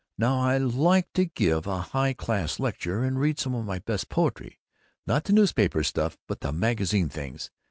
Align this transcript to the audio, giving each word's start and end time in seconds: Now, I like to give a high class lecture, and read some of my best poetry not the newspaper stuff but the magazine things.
Now, 0.17 0.39
I 0.39 0.57
like 0.57 1.13
to 1.13 1.25
give 1.25 1.67
a 1.67 1.77
high 1.81 2.13
class 2.13 2.59
lecture, 2.59 3.03
and 3.03 3.19
read 3.19 3.37
some 3.37 3.53
of 3.53 3.67
my 3.67 3.77
best 3.77 4.09
poetry 4.09 4.57
not 5.05 5.25
the 5.25 5.33
newspaper 5.33 5.83
stuff 5.83 6.17
but 6.27 6.39
the 6.39 6.51
magazine 6.51 7.07
things. 7.07 7.51